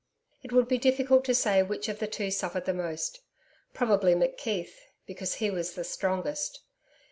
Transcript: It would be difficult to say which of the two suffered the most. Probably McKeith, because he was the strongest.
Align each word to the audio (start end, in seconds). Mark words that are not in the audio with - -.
It 0.41 0.51
would 0.51 0.67
be 0.67 0.79
difficult 0.79 1.23
to 1.25 1.35
say 1.35 1.61
which 1.61 1.87
of 1.87 1.99
the 1.99 2.07
two 2.07 2.31
suffered 2.31 2.65
the 2.65 2.73
most. 2.73 3.19
Probably 3.71 4.15
McKeith, 4.15 4.73
because 5.05 5.35
he 5.35 5.51
was 5.51 5.75
the 5.75 5.83
strongest. 5.83 6.61